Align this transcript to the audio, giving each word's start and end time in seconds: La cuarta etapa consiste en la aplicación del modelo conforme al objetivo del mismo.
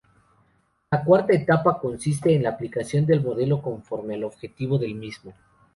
La 0.89 1.03
cuarta 1.03 1.31
etapa 1.33 1.77
consiste 1.77 2.33
en 2.33 2.41
la 2.41 2.49
aplicación 2.49 3.05
del 3.05 3.21
modelo 3.21 3.61
conforme 3.61 4.15
al 4.15 4.23
objetivo 4.23 4.79
del 4.79 4.95
mismo. 4.95 5.31